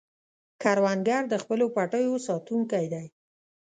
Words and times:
کروندګر 0.61 1.21
د 1.29 1.33
خپلو 1.43 1.65
پټیو 1.75 2.13
ساتونکی 2.27 2.85
دی 2.93 3.05